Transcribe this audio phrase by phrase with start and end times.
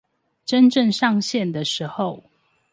[0.47, 2.23] 真正上線的時候